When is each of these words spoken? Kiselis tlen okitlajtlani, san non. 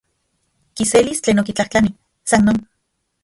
Kiselis 0.81 1.21
tlen 1.27 1.43
okitlajtlani, 1.43 1.93
san 2.33 2.47
non. 2.49 2.61